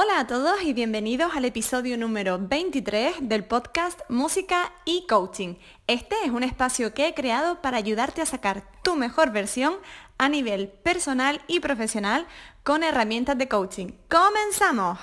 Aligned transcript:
Hola 0.00 0.20
a 0.20 0.26
todos 0.28 0.62
y 0.62 0.74
bienvenidos 0.74 1.34
al 1.34 1.44
episodio 1.44 1.98
número 1.98 2.38
23 2.40 3.16
del 3.22 3.42
podcast 3.42 3.98
Música 4.08 4.72
y 4.84 5.04
Coaching. 5.08 5.56
Este 5.88 6.14
es 6.24 6.30
un 6.30 6.44
espacio 6.44 6.94
que 6.94 7.08
he 7.08 7.14
creado 7.14 7.60
para 7.60 7.78
ayudarte 7.78 8.22
a 8.22 8.26
sacar 8.26 8.62
tu 8.84 8.94
mejor 8.94 9.32
versión 9.32 9.74
a 10.16 10.28
nivel 10.28 10.68
personal 10.68 11.40
y 11.48 11.58
profesional 11.58 12.28
con 12.62 12.84
herramientas 12.84 13.36
de 13.38 13.48
coaching. 13.48 13.88
¡Comenzamos! 14.08 15.00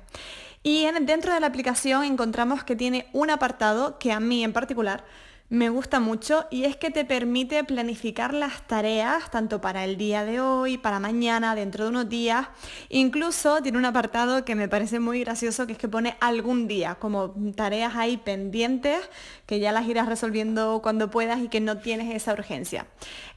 Y 0.62 0.86
dentro 1.00 1.32
de 1.32 1.40
la 1.40 1.46
aplicación 1.46 2.04
encontramos 2.04 2.64
que 2.64 2.76
tiene 2.76 3.08
un 3.14 3.30
apartado 3.30 3.98
que 3.98 4.12
a 4.12 4.20
mí 4.20 4.44
en 4.44 4.52
particular 4.52 5.04
me 5.50 5.68
gusta 5.68 5.98
mucho 5.98 6.46
y 6.48 6.62
es 6.62 6.76
que 6.76 6.90
te 6.90 7.04
permite 7.04 7.64
planificar 7.64 8.32
las 8.32 8.64
tareas 8.68 9.32
tanto 9.32 9.60
para 9.60 9.84
el 9.84 9.96
día 9.96 10.24
de 10.24 10.40
hoy, 10.40 10.78
para 10.78 11.00
mañana, 11.00 11.56
dentro 11.56 11.84
de 11.84 11.90
unos 11.90 12.08
días. 12.08 12.46
Incluso 12.88 13.60
tiene 13.60 13.76
un 13.76 13.84
apartado 13.84 14.44
que 14.44 14.54
me 14.54 14.68
parece 14.68 15.00
muy 15.00 15.18
gracioso 15.20 15.66
que 15.66 15.72
es 15.72 15.78
que 15.78 15.88
pone 15.88 16.16
algún 16.20 16.68
día, 16.68 16.94
como 16.94 17.34
tareas 17.56 17.96
ahí 17.96 18.16
pendientes 18.16 19.10
que 19.46 19.58
ya 19.58 19.72
las 19.72 19.88
irás 19.88 20.06
resolviendo 20.06 20.80
cuando 20.84 21.10
puedas 21.10 21.40
y 21.40 21.48
que 21.48 21.60
no 21.60 21.78
tienes 21.78 22.14
esa 22.14 22.32
urgencia. 22.32 22.86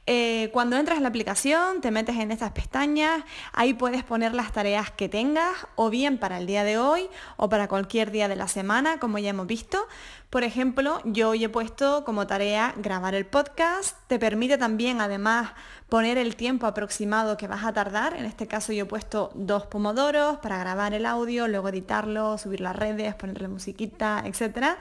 Eh, 0.06 0.50
cuando 0.52 0.76
entras 0.76 0.98
en 0.98 1.02
la 1.02 1.08
aplicación, 1.08 1.80
te 1.80 1.90
metes 1.90 2.16
en 2.16 2.30
estas 2.30 2.52
pestañas, 2.52 3.24
ahí 3.52 3.74
puedes 3.74 4.04
poner 4.04 4.34
las 4.34 4.52
tareas 4.52 4.90
que 4.90 5.08
tengas, 5.08 5.66
o 5.74 5.90
bien 5.90 6.18
para 6.18 6.38
el 6.38 6.46
día 6.46 6.62
de 6.62 6.78
hoy 6.78 7.08
o 7.38 7.48
para 7.48 7.66
cualquier 7.68 8.10
día 8.10 8.28
de 8.28 8.36
la 8.36 8.46
semana, 8.46 9.00
como 9.00 9.18
ya 9.18 9.30
hemos 9.30 9.46
visto. 9.46 9.84
Por 10.28 10.44
ejemplo, 10.44 11.00
yo 11.04 11.30
hoy 11.30 11.44
he 11.44 11.48
puesto 11.48 12.03
como 12.04 12.26
tarea 12.26 12.74
grabar 12.76 13.14
el 13.14 13.26
podcast. 13.26 13.96
Te 14.06 14.18
permite 14.18 14.58
también, 14.58 15.00
además, 15.00 15.52
poner 15.88 16.18
el 16.18 16.36
tiempo 16.36 16.66
aproximado 16.66 17.36
que 17.36 17.46
vas 17.46 17.64
a 17.64 17.72
tardar. 17.72 18.14
En 18.16 18.24
este 18.24 18.46
caso 18.46 18.72
yo 18.72 18.84
he 18.84 18.86
puesto 18.86 19.30
dos 19.34 19.66
pomodoros 19.66 20.38
para 20.38 20.58
grabar 20.58 20.94
el 20.94 21.06
audio, 21.06 21.46
luego 21.48 21.68
editarlo, 21.68 22.36
subir 22.38 22.60
las 22.60 22.74
redes, 22.74 23.14
ponerle 23.14 23.48
musiquita, 23.48 24.22
etc. 24.26 24.76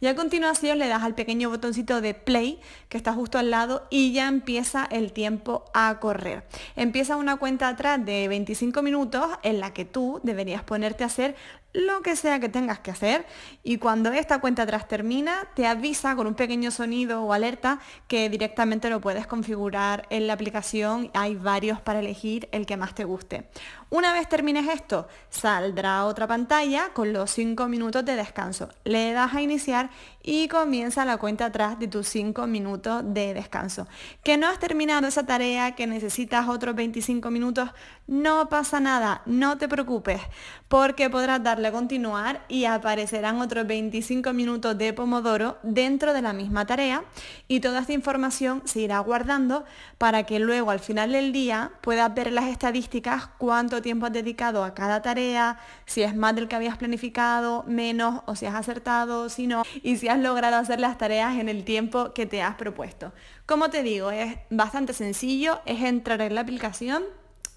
Y 0.00 0.06
a 0.06 0.14
continuación 0.14 0.78
le 0.78 0.88
das 0.88 1.02
al 1.02 1.14
pequeño 1.14 1.50
botoncito 1.50 2.00
de 2.00 2.14
play 2.14 2.60
que 2.88 2.96
está 2.96 3.12
justo 3.12 3.38
al 3.38 3.50
lado 3.50 3.86
y 3.90 4.12
ya 4.12 4.28
empieza 4.28 4.86
el 4.90 5.12
tiempo 5.12 5.64
a 5.74 5.98
correr. 6.00 6.44
Empieza 6.76 7.16
una 7.16 7.36
cuenta 7.36 7.68
atrás 7.68 8.04
de 8.04 8.28
25 8.28 8.82
minutos 8.82 9.26
en 9.42 9.60
la 9.60 9.72
que 9.72 9.84
tú 9.84 10.20
deberías 10.22 10.62
ponerte 10.62 11.04
a 11.04 11.08
hacer 11.08 11.36
lo 11.74 12.02
que 12.02 12.14
sea 12.14 12.38
que 12.38 12.48
tengas 12.48 12.78
que 12.78 12.92
hacer 12.92 13.26
y 13.64 13.78
cuando 13.78 14.12
esta 14.12 14.40
cuenta 14.40 14.62
atrás 14.62 14.86
termina 14.88 15.48
te 15.54 15.66
avisa 15.66 16.14
con 16.14 16.28
un 16.28 16.34
pequeño 16.34 16.70
sonido 16.70 17.22
o 17.24 17.32
alerta 17.32 17.80
que 18.06 18.30
directamente 18.30 18.88
lo 18.88 19.00
puedes 19.00 19.26
configurar 19.26 20.06
en 20.08 20.28
la 20.28 20.34
aplicación. 20.34 21.10
Hay 21.14 21.34
varios 21.34 21.80
para 21.80 21.98
elegir 21.98 22.48
el 22.52 22.64
que 22.64 22.76
más 22.76 22.94
te 22.94 23.04
guste. 23.04 23.50
Una 23.90 24.12
vez 24.12 24.28
termines 24.28 24.68
esto, 24.68 25.06
saldrá 25.30 26.04
otra 26.04 26.26
pantalla 26.26 26.90
con 26.92 27.12
los 27.12 27.30
5 27.30 27.68
minutos 27.68 28.04
de 28.04 28.16
descanso. 28.16 28.68
Le 28.84 29.12
das 29.12 29.34
a 29.34 29.42
iniciar 29.42 29.90
y 30.22 30.48
comienza 30.48 31.04
la 31.04 31.18
cuenta 31.18 31.46
atrás 31.46 31.78
de 31.78 31.86
tus 31.86 32.08
5 32.08 32.46
minutos 32.46 33.02
de 33.06 33.34
descanso. 33.34 33.86
Que 34.22 34.38
no 34.38 34.48
has 34.48 34.58
terminado 34.58 35.06
esa 35.06 35.26
tarea, 35.26 35.72
que 35.72 35.86
necesitas 35.86 36.48
otros 36.48 36.74
25 36.74 37.30
minutos, 37.30 37.70
no 38.06 38.48
pasa 38.48 38.80
nada, 38.80 39.22
no 39.26 39.58
te 39.58 39.68
preocupes, 39.68 40.20
porque 40.68 41.10
podrás 41.10 41.42
darle 41.42 41.68
a 41.68 41.72
continuar 41.72 42.44
y 42.48 42.64
aparecerán 42.64 43.40
otros 43.40 43.66
25 43.66 44.32
minutos 44.32 44.76
de 44.78 44.92
Pomodoro 44.92 45.58
dentro 45.62 46.12
de 46.12 46.22
la 46.22 46.32
misma 46.32 46.66
tarea 46.66 47.04
y 47.48 47.60
toda 47.60 47.80
esta 47.80 47.92
información 47.92 48.62
se 48.64 48.80
irá 48.80 48.98
guardando 49.00 49.64
para 49.98 50.24
que 50.24 50.38
luego 50.38 50.70
al 50.70 50.80
final 50.80 51.12
del 51.12 51.32
día 51.32 51.72
puedas 51.82 52.12
ver 52.14 52.32
las 52.32 52.46
estadísticas, 52.46 53.28
cuánto 53.38 53.82
tiempo 53.84 54.06
has 54.06 54.12
dedicado 54.12 54.64
a 54.64 54.74
cada 54.74 55.02
tarea, 55.02 55.58
si 55.86 56.02
es 56.02 56.16
más 56.16 56.34
del 56.34 56.48
que 56.48 56.56
habías 56.56 56.78
planificado, 56.78 57.62
menos, 57.68 58.22
o 58.26 58.34
si 58.34 58.46
has 58.46 58.54
acertado, 58.54 59.28
si 59.28 59.46
no, 59.46 59.62
y 59.82 59.98
si 59.98 60.08
has 60.08 60.18
logrado 60.18 60.56
hacer 60.56 60.80
las 60.80 60.98
tareas 60.98 61.36
en 61.36 61.48
el 61.48 61.62
tiempo 61.64 62.12
que 62.14 62.26
te 62.26 62.42
has 62.42 62.56
propuesto. 62.56 63.12
Como 63.46 63.70
te 63.70 63.82
digo, 63.82 64.10
es 64.10 64.38
bastante 64.50 64.94
sencillo, 64.94 65.60
es 65.66 65.82
entrar 65.82 66.20
en 66.22 66.34
la 66.34 66.40
aplicación, 66.40 67.04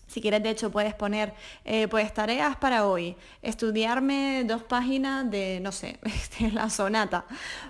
si 0.08 0.22
quieres, 0.22 0.42
de 0.42 0.50
hecho, 0.50 0.72
puedes 0.72 0.96
poner 0.96 1.34
eh, 1.66 1.88
pues 1.90 2.14
tareas 2.14 2.56
para 2.56 2.88
hoy. 2.88 3.16
Estudiarme 3.42 4.44
dos 4.46 4.64
páginas 4.64 5.30
de, 5.30 5.60
no 5.62 5.72
sé, 5.72 6.00
este, 6.04 6.50
la 6.52 6.70
sonata, 6.70 7.26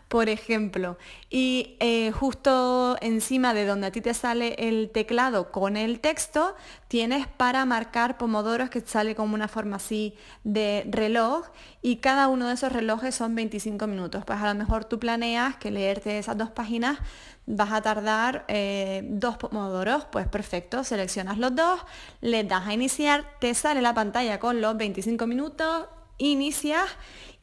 por 0.08 0.30
ejemplo. 0.30 0.98
Y 1.30 1.76
eh, 1.80 2.12
justo 2.12 2.96
encima 3.02 3.54
de 3.54 3.66
donde 3.66 3.88
a 3.88 3.92
ti 3.92 4.02
te 4.02 4.14
sale 4.14 4.56
el 4.60 4.92
teclado 4.92 5.52
con 5.52 5.78
el 5.78 6.00
texto, 6.00 6.56
tienes 6.88 7.28
para 7.28 7.66
marcar 7.66 8.18
pomodoros 8.18 8.70
que 8.70 8.82
sale 8.82 9.16
como 9.16 9.34
una 9.34 9.48
forma 9.48 9.78
así 9.78 10.16
de 10.44 10.86
reloj. 10.90 11.48
Y 11.82 11.98
cada 11.98 12.28
uno 12.28 12.48
de 12.48 12.54
esos 12.54 12.72
relojes 12.72 13.16
son 13.16 13.34
25 13.34 13.88
minutos. 13.88 14.24
Pues 14.26 14.40
a 14.40 14.54
lo 14.54 14.60
mejor 14.60 14.86
tú 14.86 15.00
planeas 15.00 15.56
que 15.58 15.72
leerte 15.72 16.20
esas 16.20 16.38
dos 16.38 16.52
páginas 16.52 17.00
vas 17.48 17.72
a 17.72 17.82
tardar 17.82 18.46
eh, 18.50 19.04
dos 19.06 19.38
pomodoros, 19.38 20.06
pues 20.12 20.28
perfecto, 20.28 20.84
seleccionas 20.84 21.38
los 21.38 21.56
dos, 21.56 21.80
le 22.22 22.44
das 22.44 22.68
a 22.68 22.74
iniciar, 22.74 23.26
te 23.40 23.54
sale 23.56 23.82
la 23.82 23.94
pantalla 23.94 24.38
con 24.38 24.62
los 24.62 24.78
25 24.78 25.26
minutos, 25.26 25.88
inicias 26.18 26.86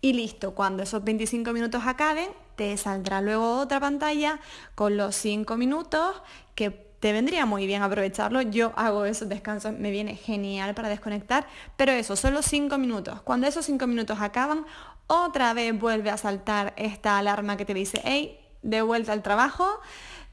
y 0.02 0.12
listo. 0.12 0.54
Cuando 0.54 0.82
esos 0.82 1.02
25 1.02 1.52
minutos 1.52 1.82
acaben, 1.86 2.28
te 2.54 2.76
saldrá 2.76 3.22
luego 3.22 3.58
otra 3.58 3.80
pantalla 3.80 4.40
con 4.74 4.96
los 4.96 5.16
5 5.16 5.56
minutos 5.56 6.22
que 6.54 6.70
te 6.70 7.12
vendría 7.12 7.46
muy 7.46 7.66
bien 7.66 7.82
aprovecharlo. 7.82 8.42
Yo 8.42 8.72
hago 8.76 9.06
esos 9.06 9.28
descansos, 9.28 9.72
me 9.72 9.90
viene 9.90 10.16
genial 10.16 10.74
para 10.74 10.90
desconectar, 10.90 11.46
pero 11.76 11.92
eso, 11.92 12.14
solo 12.14 12.42
5 12.42 12.76
minutos. 12.76 13.22
Cuando 13.22 13.46
esos 13.46 13.64
5 13.64 13.86
minutos 13.86 14.18
acaban, 14.20 14.66
otra 15.06 15.54
vez 15.54 15.78
vuelve 15.78 16.10
a 16.10 16.18
saltar 16.18 16.74
esta 16.76 17.18
alarma 17.18 17.56
que 17.56 17.64
te 17.64 17.74
dice, 17.74 18.00
hey, 18.04 18.43
de 18.64 18.82
vuelta 18.82 19.12
al 19.12 19.22
trabajo, 19.22 19.80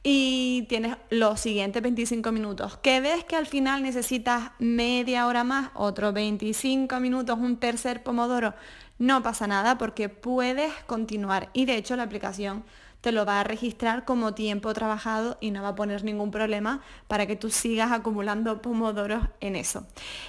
y 0.03 0.65
tienes 0.67 0.97
los 1.09 1.39
siguientes 1.39 1.81
25 1.81 2.31
minutos. 2.31 2.77
Que 2.77 3.01
ves 3.01 3.23
que 3.23 3.35
al 3.35 3.45
final 3.45 3.83
necesitas 3.83 4.51
media 4.57 5.27
hora 5.27 5.43
más, 5.43 5.69
otros 5.75 6.13
25 6.13 6.99
minutos, 6.99 7.37
un 7.37 7.57
tercer 7.57 8.01
pomodoro, 8.01 8.55
no 8.97 9.23
pasa 9.23 9.47
nada 9.47 9.77
porque 9.77 10.09
puedes 10.09 10.71
continuar 10.85 11.49
y 11.53 11.65
de 11.65 11.75
hecho 11.75 11.95
la 11.95 12.03
aplicación 12.03 12.63
te 13.01 13.11
lo 13.11 13.25
va 13.25 13.39
a 13.39 13.43
registrar 13.43 14.05
como 14.05 14.33
tiempo 14.33 14.73
trabajado 14.73 15.37
y 15.41 15.51
no 15.51 15.63
va 15.63 15.69
a 15.69 15.75
poner 15.75 16.03
ningún 16.03 16.31
problema 16.31 16.81
para 17.07 17.25
que 17.25 17.35
tú 17.35 17.49
sigas 17.49 17.91
acumulando 17.91 18.61
pomodoros 18.61 19.25
en 19.39 19.55
eso. 19.55 19.85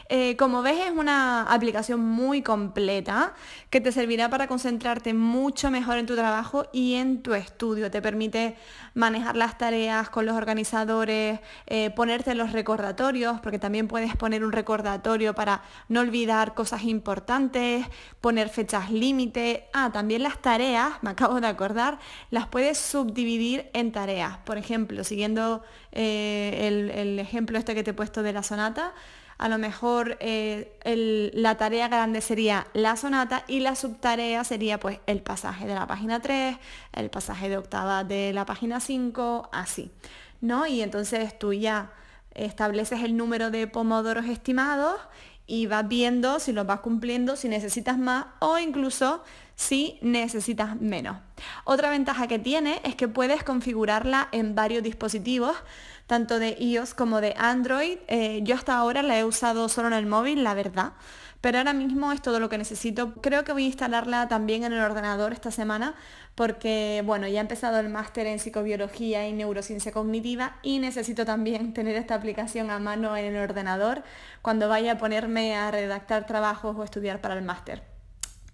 Eh, 0.09 0.37
como 0.37 0.63
ves 0.63 0.87
es 0.87 0.91
una 0.91 1.43
aplicación 1.43 2.01
muy 2.01 2.43
completa 2.43 3.35
que 3.69 3.81
te 3.81 3.93
servirá 3.93 4.31
para 4.31 4.49
concentrarte 4.49 5.13
mucho 5.13 5.71
mejor 5.71 5.99
en 5.99 6.07
tu 6.07 6.15
trabajo 6.15 6.67
y 6.73 6.95
en 6.95 7.23
tu 7.23 7.35
estudio. 7.35 7.91
Te 7.91 8.01
permite 8.01 8.57
manejar 8.95 9.37
las 9.37 9.59
tareas 9.59 10.09
con 10.09 10.25
los 10.25 10.37
organizadores, 10.37 11.41
eh, 11.67 11.91
ponerte 11.91 12.35
los 12.35 12.53
recordatorios, 12.53 13.41
porque 13.41 13.59
también 13.59 13.89
puedes 13.89 14.17
poner 14.17 14.45
un 14.45 14.53
recordatorio 14.53 15.35
para 15.35 15.63
no 15.89 16.01
olvidar 16.01 16.55
cosas 16.55 16.85
importantes, 16.85 17.87
poner 18.21 18.49
fechas 18.49 18.91
límite. 18.91 19.69
Ah, 19.75 19.91
también 19.93 20.23
las 20.23 20.39
tareas, 20.41 20.95
me 21.03 21.11
acabo 21.11 21.41
de 21.41 21.47
acordar, 21.47 21.99
las 22.31 22.47
puedes 22.47 22.62
puedes 22.63 22.79
subdividir 22.79 23.69
en 23.73 23.91
tareas. 23.91 24.39
Por 24.45 24.57
ejemplo, 24.57 25.03
siguiendo 25.03 25.65
eh, 25.91 26.91
el, 26.95 27.19
ejemplo 27.19 27.59
este 27.59 27.75
que 27.75 27.83
te 27.83 27.91
he 27.91 27.93
puesto 27.93 28.23
de 28.23 28.33
la 28.33 28.45
sonata, 28.45 28.93
a 29.37 29.49
lo 29.49 29.59
mejor 29.59 30.17
eh, 30.21 30.79
la 31.35 31.57
tarea 31.57 31.89
grande 31.89 32.21
sería 32.21 32.69
la 32.73 32.97
sonata 32.97 33.43
y 33.49 33.59
la 33.59 33.75
subtarea 33.75 34.45
sería 34.45 34.79
pues 34.79 35.01
el 35.07 35.23
pasaje 35.23 35.67
de 35.67 35.75
la 35.75 35.89
página 35.89 36.21
3, 36.21 36.57
el 36.93 37.11
pasaje 37.11 37.49
de 37.49 37.57
octava 37.57 38.05
de 38.05 38.33
la 38.33 38.47
página 38.47 38.79
5, 38.79 39.51
así. 39.51 39.91
¿no? 40.41 40.65
Y 40.65 40.83
entonces 40.83 41.37
tú 41.37 41.53
ya 41.53 41.91
estableces 42.33 43.03
el 43.03 43.17
número 43.17 43.51
de 43.51 43.67
pomodoros 43.67 44.27
estimados 44.27 45.01
y 45.47 45.67
vas 45.67 45.87
viendo 45.89 46.41
si 46.41 46.53
los 46.53 46.67
vas 46.67 46.81
cumpliendo, 46.81 47.37
si 47.37 47.49
necesitas 47.49 47.99
más 47.99 48.27
o 48.39 48.59
incluso 48.59 49.23
si 49.55 49.99
necesitas 50.03 50.81
menos. 50.81 51.19
Otra 51.65 51.91
ventaja 51.91 52.27
que 52.27 52.39
tiene 52.39 52.81
es 52.85 52.95
que 52.95 53.09
puedes 53.09 53.45
configurarla 53.45 54.29
en 54.33 54.55
varios 54.55 54.83
dispositivos, 54.83 55.57
tanto 56.07 56.39
de 56.39 56.57
iOS 56.59 56.95
como 56.95 57.21
de 57.21 57.35
Android. 57.37 57.99
Eh, 58.09 58.41
yo 58.43 58.55
hasta 58.55 58.77
ahora 58.77 59.03
la 59.03 59.19
he 59.19 59.25
usado 59.25 59.69
solo 59.69 59.89
en 59.89 59.95
el 59.95 60.07
móvil, 60.07 60.43
la 60.43 60.55
verdad. 60.55 60.93
Pero 61.43 61.59
ahora 61.59 61.73
mismo 61.73 62.13
es 62.13 62.23
todo 62.23 62.39
lo 62.39 62.49
que 62.49 62.57
necesito. 62.57 63.15
Creo 63.15 63.43
que 63.43 63.53
voy 63.53 63.65
a 63.65 63.67
instalarla 63.67 64.29
también 64.29 64.63
en 64.63 64.73
el 64.73 64.81
ordenador 64.81 65.33
esta 65.33 65.51
semana 65.51 65.97
porque, 66.37 67.03
bueno, 67.05 67.27
ya 67.27 67.39
he 67.39 67.41
empezado 67.41 67.81
el 67.81 67.89
máster 67.89 68.29
en 68.29 68.39
psicobiología 68.39 69.29
y 69.29 69.33
neurociencia 69.33 69.91
cognitiva 69.91 70.57
y 70.63 70.79
necesito 70.79 71.27
también 71.27 71.75
tener 71.75 71.97
esta 71.97 72.15
aplicación 72.15 72.71
a 72.71 72.79
mano 72.79 73.17
en 73.17 73.35
el 73.35 73.43
ordenador 73.43 74.05
cuando 74.41 74.69
vaya 74.69 74.93
a 74.93 74.99
ponerme 74.99 75.57
a 75.57 75.73
redactar 75.73 76.27
trabajos 76.27 76.77
o 76.79 76.85
estudiar 76.85 77.21
para 77.21 77.35
el 77.35 77.43
máster. 77.43 77.83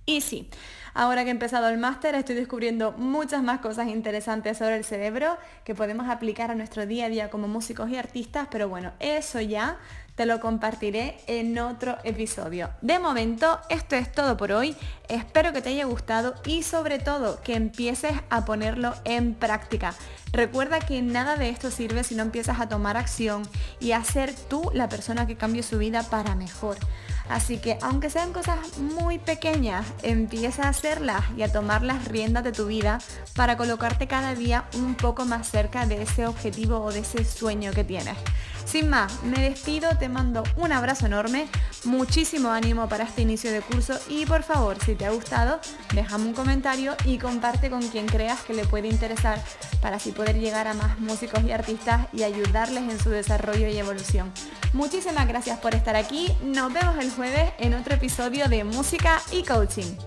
Y 0.06 0.22
sí, 0.22 0.48
ahora 0.94 1.24
que 1.24 1.28
he 1.28 1.32
empezado 1.32 1.68
el 1.68 1.76
máster 1.76 2.14
estoy 2.14 2.36
descubriendo 2.36 2.92
muchas 2.92 3.42
más 3.42 3.60
cosas 3.60 3.88
interesantes 3.88 4.56
sobre 4.56 4.78
el 4.78 4.84
cerebro 4.84 5.36
que 5.64 5.74
podemos 5.74 6.08
aplicar 6.08 6.50
a 6.50 6.54
nuestro 6.54 6.86
día 6.86 7.04
a 7.04 7.08
día 7.10 7.28
como 7.28 7.48
músicos 7.48 7.90
y 7.90 7.96
artistas, 7.96 8.48
pero 8.50 8.70
bueno, 8.70 8.92
eso 8.98 9.38
ya 9.42 9.76
te 10.18 10.26
lo 10.26 10.40
compartiré 10.40 11.16
en 11.28 11.56
otro 11.60 11.96
episodio. 12.02 12.70
De 12.80 12.98
momento, 12.98 13.60
esto 13.68 13.94
es 13.94 14.10
todo 14.10 14.36
por 14.36 14.50
hoy. 14.50 14.74
Espero 15.08 15.52
que 15.52 15.62
te 15.62 15.68
haya 15.68 15.84
gustado 15.84 16.34
y 16.44 16.64
sobre 16.64 16.98
todo 16.98 17.40
que 17.40 17.54
empieces 17.54 18.14
a 18.28 18.44
ponerlo 18.44 18.94
en 19.04 19.34
práctica. 19.34 19.94
Recuerda 20.32 20.80
que 20.80 21.02
nada 21.02 21.36
de 21.36 21.50
esto 21.50 21.70
sirve 21.70 22.02
si 22.02 22.16
no 22.16 22.24
empiezas 22.24 22.58
a 22.58 22.68
tomar 22.68 22.96
acción 22.96 23.44
y 23.78 23.92
a 23.92 24.02
ser 24.02 24.34
tú 24.34 24.72
la 24.74 24.88
persona 24.88 25.28
que 25.28 25.36
cambie 25.36 25.62
su 25.62 25.78
vida 25.78 26.02
para 26.02 26.34
mejor. 26.34 26.78
Así 27.28 27.58
que 27.58 27.78
aunque 27.82 28.10
sean 28.10 28.32
cosas 28.32 28.78
muy 28.78 29.18
pequeñas, 29.18 29.86
empieza 30.02 30.64
a 30.64 30.68
hacerlas 30.70 31.24
y 31.36 31.42
a 31.42 31.52
tomar 31.52 31.82
las 31.82 32.06
riendas 32.06 32.44
de 32.44 32.52
tu 32.52 32.66
vida 32.66 32.98
para 33.34 33.56
colocarte 33.56 34.06
cada 34.06 34.34
día 34.34 34.64
un 34.74 34.94
poco 34.94 35.24
más 35.24 35.50
cerca 35.50 35.86
de 35.86 36.02
ese 36.02 36.26
objetivo 36.26 36.80
o 36.80 36.92
de 36.92 37.00
ese 37.00 37.24
sueño 37.24 37.72
que 37.72 37.84
tienes. 37.84 38.16
Sin 38.64 38.90
más, 38.90 39.22
me 39.22 39.40
despido, 39.40 39.96
te 39.98 40.10
mando 40.10 40.42
un 40.56 40.72
abrazo 40.72 41.06
enorme, 41.06 41.48
muchísimo 41.84 42.50
ánimo 42.50 42.86
para 42.86 43.04
este 43.04 43.22
inicio 43.22 43.50
de 43.50 43.62
curso 43.62 43.98
y 44.10 44.26
por 44.26 44.42
favor, 44.42 44.76
si 44.84 44.94
te 44.94 45.06
ha 45.06 45.10
gustado, 45.10 45.58
déjame 45.94 46.26
un 46.26 46.34
comentario 46.34 46.94
y 47.06 47.16
comparte 47.16 47.70
con 47.70 47.80
quien 47.88 48.04
creas 48.04 48.40
que 48.42 48.52
le 48.52 48.66
puede 48.66 48.88
interesar 48.88 49.42
para 49.80 49.96
así 49.96 50.12
poder 50.12 50.38
llegar 50.38 50.68
a 50.68 50.74
más 50.74 50.98
músicos 50.98 51.42
y 51.44 51.52
artistas 51.52 52.08
y 52.12 52.24
ayudarles 52.24 52.82
en 52.90 53.00
su 53.00 53.08
desarrollo 53.08 53.68
y 53.68 53.78
evolución. 53.78 54.30
Muchísimas 54.74 55.26
gracias 55.26 55.58
por 55.60 55.74
estar 55.74 55.96
aquí, 55.96 56.30
nos 56.42 56.70
vemos 56.70 56.98
el 56.98 57.10
jueves 57.18 57.50
en 57.58 57.74
otro 57.74 57.96
episodio 57.96 58.48
de 58.48 58.62
Música 58.62 59.20
y 59.32 59.42
Coaching. 59.42 59.92